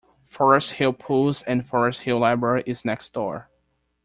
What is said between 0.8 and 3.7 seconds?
Pools and Forest Hill library is next door.